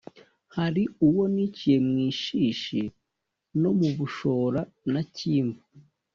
hali 0.55 0.83
uwo 1.07 1.23
niciye 1.35 1.77
mu 1.87 1.95
ishishi 2.11 2.81
no 3.61 3.71
mu 3.79 3.89
bushora 3.97 4.61
na 4.91 5.01
cyimbu, 5.15 5.61